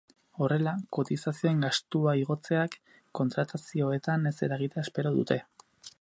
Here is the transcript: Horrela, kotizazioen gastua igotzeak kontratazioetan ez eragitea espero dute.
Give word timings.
Horrela, 0.43 0.71
kotizazioen 0.97 1.59
gastua 1.65 2.15
igotzeak 2.21 2.77
kontratazioetan 3.21 4.29
ez 4.31 4.35
eragitea 4.49 4.87
espero 4.87 5.13
dute. 5.21 5.39